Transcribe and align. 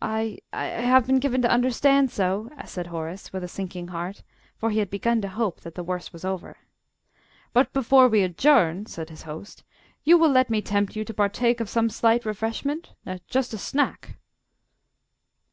"I 0.00 0.38
I 0.52 0.66
have 0.66 1.04
been 1.08 1.18
given 1.18 1.42
to 1.42 1.50
understand 1.50 2.12
so," 2.12 2.48
said 2.64 2.86
Horace, 2.86 3.32
with 3.32 3.42
a 3.42 3.48
sinking 3.48 3.88
heart 3.88 4.22
for 4.56 4.70
he 4.70 4.78
had 4.78 4.88
begun 4.88 5.20
to 5.22 5.28
hope 5.28 5.62
that 5.62 5.74
the 5.74 5.82
worst 5.82 6.12
was 6.12 6.24
over. 6.24 6.58
"But 7.52 7.72
before 7.72 8.06
we 8.06 8.22
adjourn," 8.22 8.86
said 8.86 9.10
his 9.10 9.22
host, 9.22 9.64
"you 10.04 10.16
will 10.16 10.30
let 10.30 10.48
me 10.48 10.62
tempt 10.62 10.94
you 10.94 11.04
to 11.04 11.12
partake 11.12 11.58
of 11.58 11.68
some 11.68 11.90
slight 11.90 12.24
refreshment 12.24 12.94
just 13.28 13.52
a 13.52 13.58
snack?" 13.58 14.14